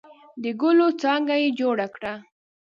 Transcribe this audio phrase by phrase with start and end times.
[0.43, 2.13] د ګلو څانګه یې جوړه کړه.